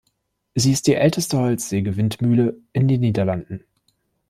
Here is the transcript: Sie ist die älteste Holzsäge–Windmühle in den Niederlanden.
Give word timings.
Sie 0.55 0.71
ist 0.71 0.87
die 0.87 0.95
älteste 0.95 1.37
Holzsäge–Windmühle 1.37 2.57
in 2.73 2.87
den 2.87 3.01
Niederlanden. 3.01 3.63